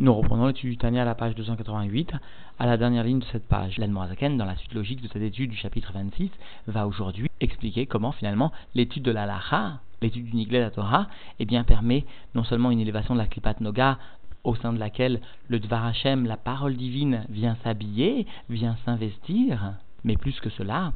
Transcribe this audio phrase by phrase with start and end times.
[0.00, 2.12] Nous reprenons l'étude du Tania à la page 288,
[2.60, 3.78] à la dernière ligne de cette page.
[3.78, 6.30] L'Anmoazaken, dans la suite logique de cette étude du chapitre 26,
[6.68, 11.08] va aujourd'hui expliquer comment finalement l'étude de la Lacha, l'étude du Niglet la Torah,
[11.40, 12.04] eh bien, permet
[12.36, 13.98] non seulement une élévation de la Klipat Noga,
[14.44, 19.74] au sein de laquelle le Dvar Hashem, la parole divine, vient s'habiller, vient s'investir,
[20.04, 20.92] mais plus que cela,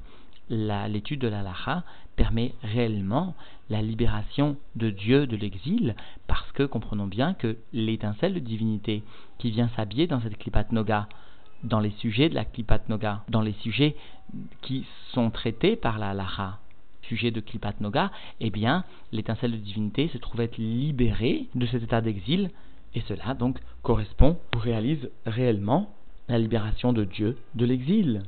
[0.52, 1.82] l'étude de la Lacha
[2.16, 3.34] permet réellement
[3.70, 5.96] la libération de Dieu de l'exil,
[6.26, 9.02] parce que comprenons bien que l'étincelle de divinité
[9.38, 11.08] qui vient s'habiller dans cette Klipat Noga,
[11.64, 13.96] dans les sujets de la Klipat Noga, dans les sujets
[14.60, 16.58] qui sont traités par la Lacha,
[17.02, 18.10] sujet de Klipat Noga,
[18.40, 22.50] eh bien, l'étincelle de divinité se trouve être libérée de cet état d'exil,
[22.94, 25.90] et cela donc correspond ou réalise réellement
[26.28, 28.22] la libération de Dieu de l'exil.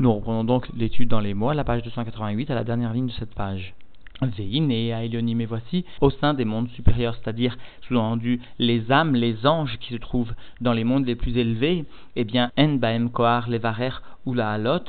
[0.00, 3.06] Nous reprenons donc l'étude dans les mots à la page 288 à la dernière ligne
[3.06, 3.74] de cette page.
[4.22, 9.46] Veine et Aélionim, et voici au sein des mondes supérieurs, c'est-à-dire sous-entendu les âmes, les
[9.46, 11.84] anges qui se trouvent dans les mondes les plus élevés,
[12.16, 13.08] eh bien, En Baem
[13.48, 13.90] Levarer
[14.26, 14.82] ou la Halot,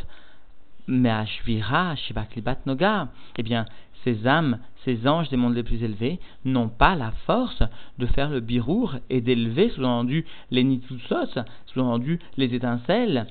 [0.88, 3.66] Shivaklibat Noga, eh bien,
[4.03, 7.61] ces âmes, ces anges des mondes les plus élevés, n'ont pas la force
[8.00, 13.28] de faire le birour et d'élever, sous-entendu, les nitsusos, sous-entendu, les étincelles,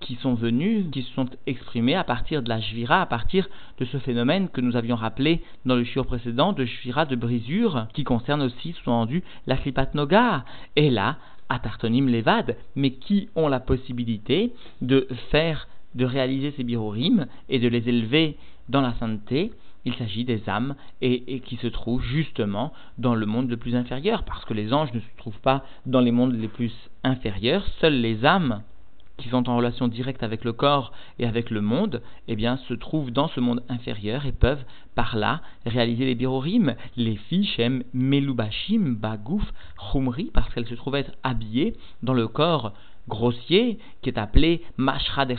[0.00, 3.84] qui sont venus, qui se sont exprimés à partir de la Shvira, à partir de
[3.84, 8.04] ce phénomène que nous avions rappelé dans le shiur précédent de Shvira de brisure, qui
[8.04, 10.44] concerne aussi, sous-entendu, la Kripat Noga.
[10.74, 11.18] Et là,
[11.48, 17.58] à Tartonim Levad, mais qui ont la possibilité de faire, de réaliser ces birorim et
[17.58, 18.36] de les élever
[18.68, 19.52] dans la sainteté,
[19.84, 23.74] il s'agit des âmes et, et, qui se trouvent justement dans le monde le plus
[23.74, 26.72] inférieur, parce que les anges ne se trouvent pas dans les mondes les plus
[27.04, 28.62] inférieurs, seules les âmes
[29.22, 32.74] qui sont en relation directe avec le corps et avec le monde, eh bien, se
[32.74, 34.64] trouvent dans ce monde inférieur et peuvent,
[34.96, 39.44] par là, réaliser les birorim, les fichem, melubashim, bagouf,
[39.92, 42.72] chumri, parce qu'elles se trouvent être habillées dans le corps
[43.08, 45.34] grossier, qui est appelé mashra de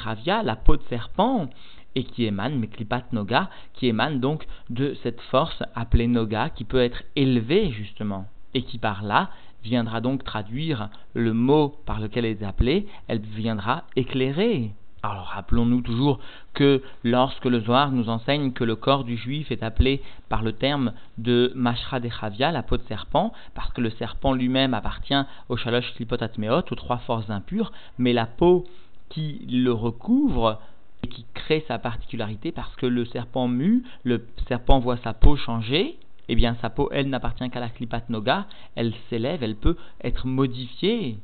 [0.45, 1.49] la peau de serpent,
[1.95, 6.81] et qui émane, Meklipat Noga, qui émane donc de cette force appelée Noga, qui peut
[6.81, 9.29] être élevée justement, et qui par là
[9.63, 14.71] viendra donc traduire le mot par lequel elle est appelée, elle viendra éclairer.
[15.05, 16.19] Alors rappelons-nous toujours
[16.53, 20.53] que lorsque le Zohar nous enseigne que le corps du juif est appelé par le
[20.53, 25.21] terme de Mashra de Chavia, la peau de serpent, parce que le serpent lui-même appartient
[25.49, 28.65] au Shalosh Klipot Atmeot, aux trois forces impures, mais la peau
[29.09, 30.61] qui le recouvre
[31.03, 35.35] et qui crée sa particularité parce que le serpent mue, le serpent voit sa peau
[35.35, 35.97] changer,
[36.29, 38.45] eh bien sa peau, elle, n'appartient qu'à la Klipat Noga,
[38.75, 41.17] elle s'élève, elle peut être modifiée.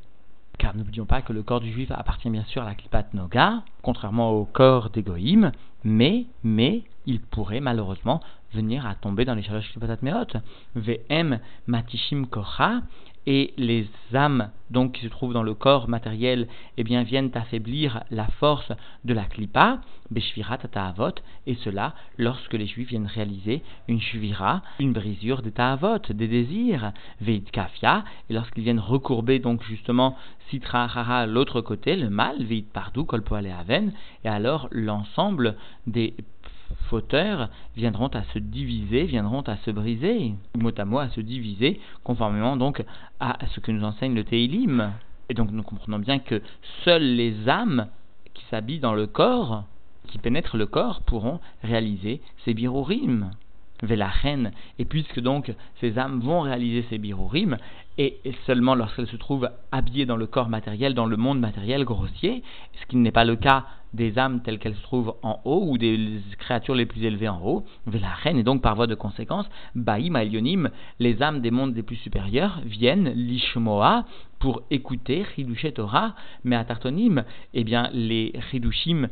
[0.57, 3.63] Car n'oublions pas que le corps du juif appartient bien sûr à la Klipat Noga,
[3.81, 5.51] contrairement au corps d'Egoïm,
[5.83, 8.21] mais, mais, il pourrait malheureusement
[8.53, 10.37] venir à tomber dans les Shalosh Klipat Meot.
[10.75, 12.81] VM Matishim Kocha,
[13.29, 16.47] et les âmes donc qui se trouvent dans le corps matériel
[16.77, 18.71] eh bien viennent affaiblir la force
[19.05, 21.13] de la klipa beshvirat ta'avot
[21.45, 26.91] et cela lorsque les juifs viennent réaliser une shvira une brisure des ta'avot des désirs
[27.21, 30.17] veid kafia et lorsqu'ils viennent recourber donc justement
[30.49, 36.15] sitra hara l'autre côté le mal veid pardou kolpo aven et alors l'ensemble des
[36.89, 41.79] fauteurs viendront à se diviser, viendront à se briser, mot à mot à se diviser,
[42.03, 42.83] conformément donc
[43.19, 44.91] à ce que nous enseigne le Teilim.
[45.29, 46.41] Et donc nous comprenons bien que
[46.83, 47.87] seules les âmes
[48.33, 49.63] qui s'habillent dans le corps,
[50.07, 53.31] qui pénètrent le corps, pourront réaliser ces birorim.
[53.81, 57.57] reine et puisque donc ces âmes vont réaliser ces birorim,
[57.99, 58.17] et
[58.47, 62.43] seulement lorsqu'elles se trouvent habillées dans le corps matériel, dans le monde matériel grossier,
[62.79, 65.77] ce qui n'est pas le cas des âmes telles qu'elles se trouvent en haut ou
[65.77, 69.49] des créatures les plus élevées en haut, la reine et donc par voie de conséquence,
[69.75, 74.05] Baïm Elionim, les âmes des mondes les plus supérieurs viennent l'Ishmoa
[74.39, 76.65] pour écouter Hidushet Torah, mais à
[77.53, 79.09] eh bien les Hidushim,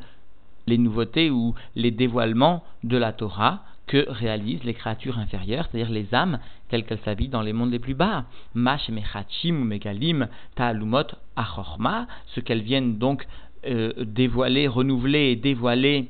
[0.66, 6.14] les nouveautés ou les dévoilements de la Torah que réalisent les créatures inférieures, c'est-à-dire les
[6.14, 6.40] âmes
[6.70, 8.26] telles qu'elles s'habillent dans les mondes les plus bas.
[8.54, 13.28] Mash mechachim ou megalim ta'alumot achorma, ce qu'elles viennent donc
[13.66, 16.10] euh, dévoiler, renouveler et dévoiler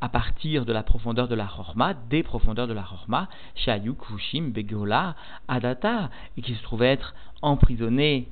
[0.00, 4.50] à partir de la profondeur de la Chorma, des profondeurs de la Chorma, Shayuk, Hushim,
[4.50, 5.14] Begola,
[5.46, 8.28] Adata, et qui se trouvaient être emprisonnés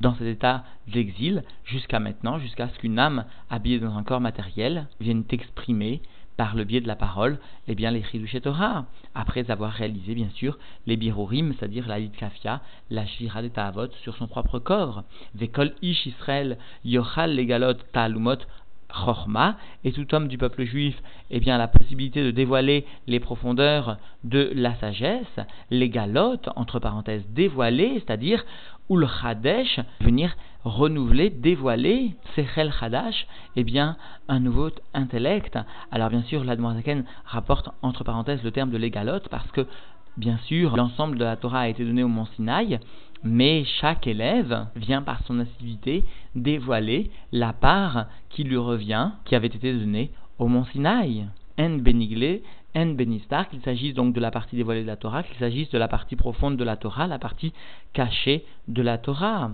[0.00, 4.86] dans cet état d'exil jusqu'à maintenant, jusqu'à ce qu'une âme habillée dans un corps matériel
[5.00, 6.00] vienne exprimer
[6.40, 7.38] par le biais de la parole,
[7.68, 10.56] eh bien, les Chidush Torah, après avoir réalisé, bien sûr,
[10.86, 15.02] les birorim, c'est-à-dire la kafia, la shira de ta'avot sur son propre corps.
[15.34, 18.38] Vekol ish Israël, yochal legalot ta'alumot
[18.88, 20.96] chorma, et tout homme du peuple juif,
[21.30, 25.40] eh bien, la possibilité de dévoiler les profondeurs de la sagesse,
[25.70, 28.46] les galotes, entre parenthèses, dévoiler, c'est-à-dire
[28.90, 33.26] ul chadesh, venir renouveler, dévoiler, sechel chadash,
[33.56, 33.96] eh bien,
[34.28, 35.58] un nouveau intellect.
[35.90, 39.66] Alors bien sûr, l'Admorazaken rapporte entre parenthèses le terme de l'égalote parce que,
[40.16, 42.78] bien sûr, l'ensemble de la Torah a été donné au mont Sinaï,
[43.22, 46.04] mais chaque élève vient par son activité
[46.34, 51.26] dévoiler la part qui lui revient, qui avait été donnée au mont Sinaï.
[51.58, 51.78] En
[52.74, 55.78] en benistar, qu'il s'agisse donc de la partie dévoilée de la Torah, qu'il s'agisse de
[55.78, 57.52] la partie profonde de la Torah, la partie
[57.92, 59.50] cachée de la Torah.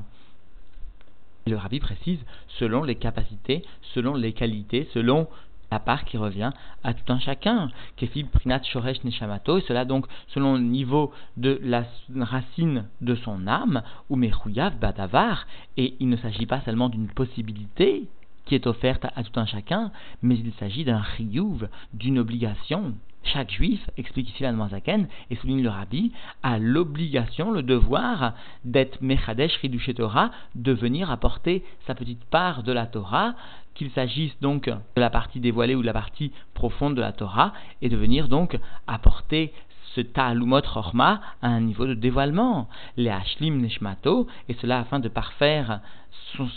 [1.47, 2.19] Le rabbi précise
[2.59, 3.63] selon les capacités,
[3.95, 5.29] selon les qualités, selon
[5.71, 6.51] la part qui revient
[6.85, 7.71] à tout un chacun.
[7.97, 11.85] Kefib Prinat Shoresh Neshamato, et cela donc selon le niveau de la
[12.19, 15.47] racine de son âme, ou Mechouyav Badavar,
[15.77, 18.07] et il ne s'agit pas seulement d'une possibilité
[18.47, 22.95] qui est offerte à tout un chacun, mais il s'agit d'un riyuv, d'une obligation.
[23.25, 26.13] Chaque juif, explique ici la Zaken, et souligne le rabbi,
[26.45, 28.35] a l'obligation, le devoir
[28.65, 29.61] d'être Mechadesh
[29.97, 33.35] Torah, de venir apporter sa petite part de la Torah,
[33.75, 37.53] qu'il s'agisse donc de la partie dévoilée ou de la partie profonde de la Torah,
[37.83, 39.53] et de venir donc apporter
[39.97, 45.09] ce ta'alumot chorma à un niveau de dévoilement, les hashlim neshmato, et cela afin de
[45.09, 45.81] parfaire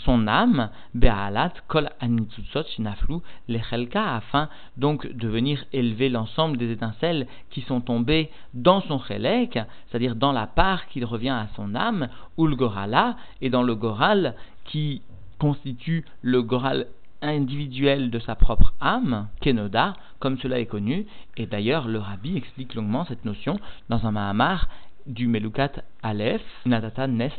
[0.04, 3.16] son, âme, be'alat kol anitzutzot shinaflu
[3.48, 9.58] lechelka, afin donc de venir élever l'ensemble des étincelles qui sont tombées dans son chelek,
[9.88, 13.74] c'est-à-dire dans la part qui revient à son âme, ou le gorala, et dans le
[13.74, 14.34] goral
[14.66, 15.00] qui
[15.38, 16.86] constitue le goral
[17.22, 21.06] individuel de sa propre âme, Kenoda, comme cela est connu,
[21.36, 23.58] et d'ailleurs le rabbi explique longuement cette notion
[23.88, 24.68] dans un Mahamar
[25.06, 25.72] du Melukat
[26.02, 27.32] Aleph, Natata Nes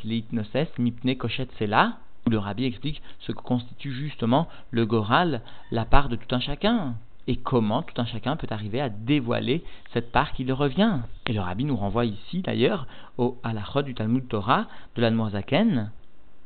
[0.78, 5.42] Mipne Koshet Sela, où le rabbi explique ce que constitue justement le Goral,
[5.72, 6.96] la part de tout un chacun,
[7.28, 9.64] et comment tout un chacun peut arriver à dévoiler
[9.94, 11.00] cette part qui lui revient.
[11.28, 12.88] Et le rabbi nous renvoie ici d'ailleurs
[13.18, 15.92] au halachot du Talmud Torah de la Zaken,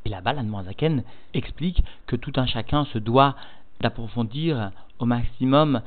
[0.06, 1.04] et là-bas, l'Anmoazaken
[1.34, 3.36] explique que tout un chacun se doit
[3.82, 5.82] d'approfondir au maximum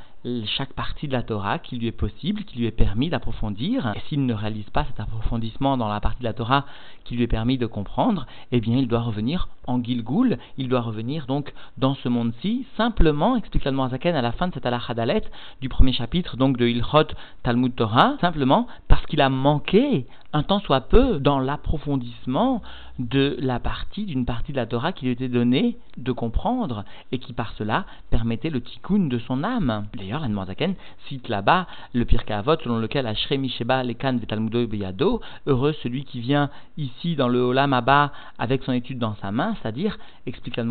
[0.56, 3.92] chaque partie de la Torah qui lui est possible, qui lui est permis d'approfondir.
[3.96, 6.64] Et s'il ne réalise pas cet approfondissement dans la partie de la Torah
[7.04, 10.80] qui lui est permis de comprendre, eh bien il doit revenir en Gilgul, il doit
[10.80, 15.22] revenir donc dans ce monde-ci, simplement, explique l'Admorazaken à la fin de cette alachadalet
[15.60, 20.60] du premier chapitre donc de Ilchot Talmud Torah, simplement parce qu'il a manqué un temps
[20.60, 22.62] soit peu dans l'approfondissement
[22.98, 27.18] de la partie, d'une partie de la Torah qui lui était donnée de comprendre et
[27.18, 29.86] qui par cela permettait le tikkun de son âme.
[29.96, 30.74] D'ailleurs, l'Anne
[31.08, 36.50] cite là-bas le Pirkavot selon lequel Ashrei Misheba Lekan Vetalmudo Beyado, heureux celui qui vient
[36.76, 40.68] ici dans le Olam Abba avec son étude dans sa main, c'est-à-dire, explique l'Anne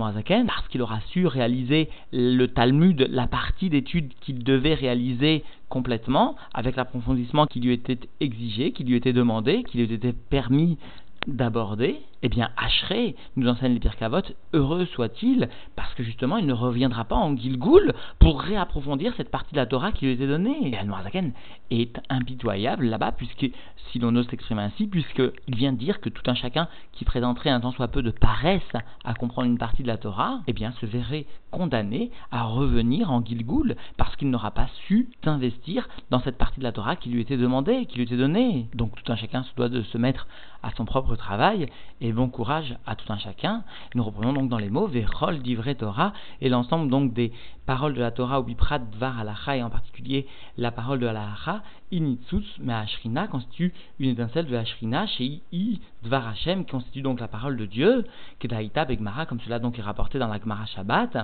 [0.48, 6.76] parce qu'il aura su réaliser le Talmud, la partie d'étude qu'il devait réaliser complètement, avec
[6.76, 10.78] l'approfondissement qui lui était exigé, qui lui était demandé, qui lui était permis
[11.28, 14.22] d'aborder, eh bien, Ashrei, nous enseigne les Pirkavot,
[14.54, 19.54] heureux soit-il, parce que justement, il ne reviendra pas en Gilgoul pour réapprofondir cette partie
[19.54, 20.58] de la Torah qui lui était donnée.
[20.64, 21.32] Et Al-Morazaken
[21.72, 23.52] est impitoyable là-bas, puisque,
[23.92, 27.60] si l'on ose s'exprimer ainsi, puisqu'il vient dire que tout un chacun qui présenterait un
[27.60, 28.62] temps soit peu de paresse
[29.04, 33.24] à comprendre une partie de la Torah, eh bien, se verrait condamné à revenir en
[33.24, 37.22] Gilgoul, parce qu'il n'aura pas su s'investir dans cette partie de la Torah qui lui
[37.22, 38.68] était demandée, qui lui était donnée.
[38.74, 40.28] Donc, tout un chacun se doit de se mettre
[40.64, 41.68] à son propre travail,
[42.12, 43.64] bon courage à tout un chacun.
[43.96, 47.32] Nous reprenons donc dans les mots Vechol d'Ivre Torah, et l'ensemble donc des
[47.66, 51.64] paroles de la Torah, ou Biprat Dvar Alacha, et en particulier la parole de Alacha,
[51.92, 57.28] Initzutz Ashrina constitue une étincelle de Ashrina, chez I Dvar Hashem, qui constitue donc la
[57.28, 58.06] parole de Dieu,
[58.40, 61.18] Kedaïta Begmara, comme cela donc est rapporté dans la Gemara Shabbat,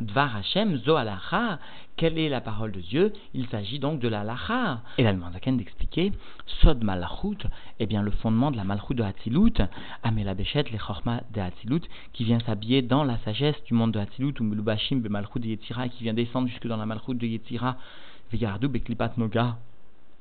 [0.00, 1.60] Dvar Hashem Zo Alacha,
[1.96, 3.12] quelle est la parole de Dieu?
[3.32, 4.80] Il s'agit donc de la lacha.
[4.98, 6.10] Et la Zaken d'expliquer
[6.46, 7.46] Sod Malachut,
[7.78, 9.62] eh bien le fondement de la Malchut de Hatzilut,
[10.02, 14.00] Amela Beshet, les Chorma de Hatzilut, qui vient s'habiller dans la sagesse du monde de
[14.00, 17.26] Hatzilut, ou Melubashim be Malchut de Yetzira, qui vient descendre jusque dans la Malchut de
[17.26, 17.76] Yetzira,
[18.32, 19.58] Veyardu Beklipat Noga,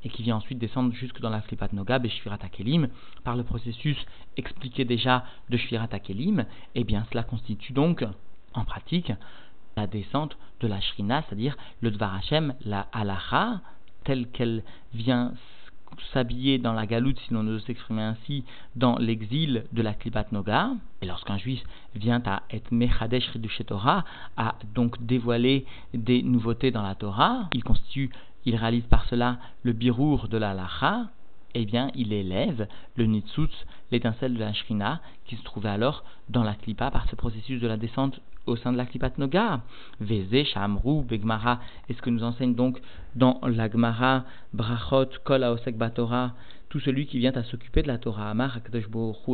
[0.03, 2.89] et qui vient ensuite descendre jusque dans la Flipat Noga, Beshvirat Akelim,
[3.23, 3.97] par le processus
[4.37, 6.45] expliqué déjà de Shvirat Akelim,
[6.75, 8.05] eh bien cela constitue donc,
[8.53, 9.11] en pratique,
[9.75, 13.61] la descente de la Shrina, c'est-à-dire le Dvar Hashem, la Halacha,
[14.03, 15.33] telle qu'elle vient
[16.13, 18.43] s'habiller dans la galoute, si l'on ose s'exprimer ainsi,
[18.75, 20.71] dans l'exil de la Klipat Noga.
[21.01, 21.61] Et lorsqu'un juif
[21.95, 24.05] vient à être Mechadesh Ridushet Torah,
[24.37, 28.09] à donc dévoiler des nouveautés dans la Torah, il constitue,
[28.45, 31.05] il réalise par cela le birour de la Lacha,
[31.55, 33.53] eh bien, il élève le Nitzutz,
[33.91, 37.67] l'étincelle de la Shrina, qui se trouvait alors dans la Klipa par ce processus de
[37.67, 39.61] la descente au sein de la Klipat Noga.
[39.99, 42.81] Veze, Shamru, Begmara, est ce que nous enseigne donc
[43.15, 46.33] dans la Gemara, Brachot, Kol Aosek Batora,
[46.69, 48.79] tout celui qui vient à s'occuper de la Torah, Amar et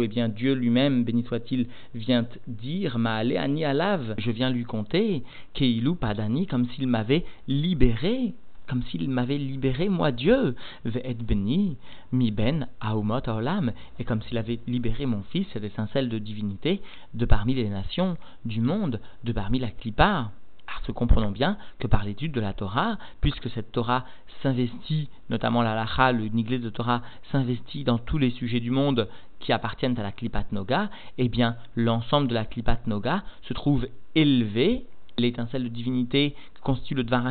[0.01, 5.23] eh bien Dieu lui-même, béni soit-il, vient dire, Maale Ani Alav, je viens lui compter,
[5.53, 8.33] Keilu Padani, comme s'il m'avait libéré
[8.69, 11.77] comme s'il m'avait libéré, moi Dieu, beni,
[12.11, 16.81] mi ben aumot olam, et comme s'il avait libéré mon fils, cette étincelle de divinité,
[17.15, 20.31] de parmi les nations du monde, de parmi la clipa.
[20.67, 24.05] Parce que comprenons bien que par l'étude de la Torah, puisque cette Torah
[24.43, 29.09] s'investit, notamment la Lacha, le Niglé de Torah, s'investit dans tous les sujets du monde
[29.39, 33.87] qui appartiennent à la Klipat Noga, eh bien l'ensemble de la Klipat Noga se trouve
[34.13, 34.85] élevé
[35.19, 37.25] l'étincelle de divinité que constitue le Dvar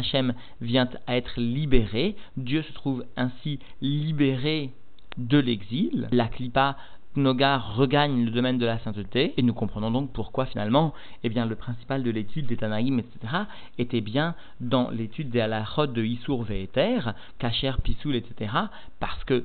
[0.60, 2.16] vient à être libéré.
[2.36, 4.70] Dieu se trouve ainsi libéré
[5.16, 6.08] de l'exil.
[6.12, 6.76] La Klippa
[7.16, 11.46] Noga regagne le domaine de la sainteté, et nous comprenons donc pourquoi finalement, eh bien,
[11.46, 13.44] le principal de l'étude des Tanaïm, etc.,
[13.78, 17.00] était bien dans l'étude des Halachot de Issour Ve'eter,
[17.38, 18.52] Kacher, Pisoul, etc.,
[19.00, 19.44] parce que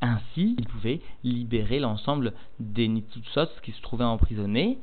[0.00, 4.78] ainsi, il pouvait libérer l'ensemble des Nitsutsot qui se trouvaient emprisonnés,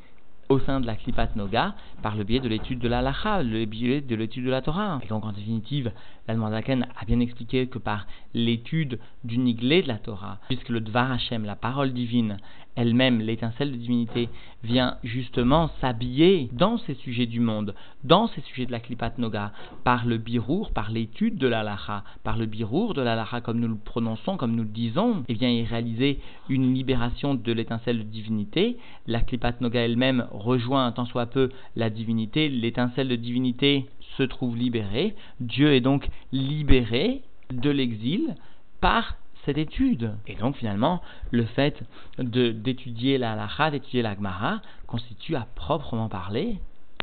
[0.52, 3.64] au sein de la Klipat Noga par le biais de l'étude de la Lacha, le
[3.64, 5.00] biais de l'étude de la Torah.
[5.02, 5.94] Et donc en définitive,
[6.28, 11.14] l'Almandaken a bien expliqué que par l'étude du niglé de la Torah, puisque le Dvar
[11.14, 12.38] Hashem, la parole divine,
[12.76, 14.30] elle-même, l'étincelle de divinité,
[14.64, 19.52] vient justement s'habiller dans ces sujets du monde, dans ces sujets de la Klipat Noga,
[19.84, 23.60] par le birour, par l'étude de la Lacha, par le birour de la Lacha, comme
[23.60, 28.00] nous le prononçons, comme nous le disons, et vient y réaliser une libération de l'étincelle
[28.00, 28.78] de divinité.
[29.08, 33.86] La Klipat Noga elle-même rejoint tant soit peu la divinité, l'étincelle de divinité
[34.18, 38.36] se trouve libérée, Dieu est donc libéré de l'exil
[38.82, 40.14] par cette étude.
[40.28, 41.82] Et donc finalement, le fait
[42.18, 46.58] d'étudier la halakha, d'étudier la Gemara, constitue à proprement parler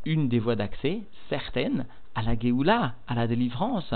[0.04, 3.94] une des voies d'accès certaines à la Géoula, à la délivrance,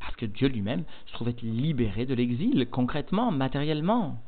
[0.00, 4.18] parce que Dieu lui-même se trouvait libéré de l'exil, concrètement, matériellement.